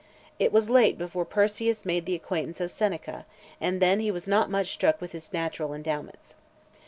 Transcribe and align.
It 0.39 0.51
was 0.51 0.67
late 0.67 0.97
before 0.97 1.25
Persius 1.25 1.85
made 1.85 2.07
the 2.07 2.15
acquaintance 2.15 2.59
of 2.59 2.71
Seneca, 2.71 3.27
and 3.59 3.79
then 3.79 3.99
he 3.99 4.09
was 4.09 4.27
not 4.27 4.49
much 4.49 4.73
struck 4.73 4.99
with 4.99 5.11
his 5.11 5.31
natural 5.31 5.75
endowments. 5.75 6.37